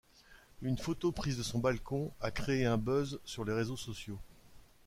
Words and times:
Une 0.63 0.79
photo 0.79 1.11
prise 1.11 1.37
de 1.37 1.43
son 1.43 1.59
balcon 1.59 2.11
a 2.21 2.31
créé 2.31 2.65
un 2.65 2.79
buzz 2.79 3.19
sur 3.23 3.45
les 3.45 3.53
réseaux 3.53 3.77
sociaux. 3.77 4.17